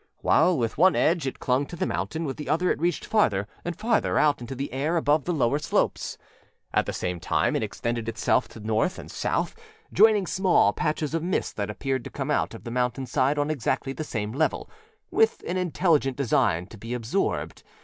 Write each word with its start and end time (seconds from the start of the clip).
While 0.21 0.57
with 0.57 0.79
one 0.79 0.95
edge 0.95 1.27
it 1.27 1.37
clung 1.39 1.67
to 1.67 1.75
the 1.75 1.85
mountain, 1.85 2.25
with 2.25 2.37
the 2.37 2.49
other 2.49 2.71
it 2.71 2.79
reached 2.79 3.05
farther 3.05 3.47
and 3.63 3.77
farther 3.77 4.17
out 4.17 4.41
into 4.41 4.55
the 4.55 4.73
air 4.73 4.97
above 4.97 5.25
the 5.25 5.31
lower 5.31 5.59
slopes. 5.59 6.17
At 6.73 6.87
the 6.87 6.91
same 6.91 7.19
time 7.19 7.55
it 7.55 7.61
extended 7.61 8.09
itself 8.09 8.47
to 8.47 8.59
north 8.59 8.97
and 8.97 9.11
south, 9.11 9.55
joining 9.93 10.25
small 10.25 10.73
patches 10.73 11.13
of 11.13 11.21
mist 11.21 11.55
that 11.57 11.69
appeared 11.69 12.03
to 12.05 12.09
come 12.09 12.31
out 12.31 12.55
of 12.55 12.63
the 12.63 12.71
mountainside 12.71 13.37
on 13.37 13.51
exactly 13.51 13.93
the 13.93 14.03
same 14.03 14.31
level, 14.31 14.67
with 15.11 15.43
an 15.45 15.57
intelligent 15.57 16.17
design 16.17 16.65
to 16.65 16.79
be 16.79 16.95
absorbed. 16.95 17.61